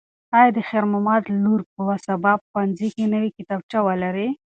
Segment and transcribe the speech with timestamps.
[0.37, 4.29] ایا د خیر محمد لور به سبا په ښوونځي کې نوې کتابچه ولري؟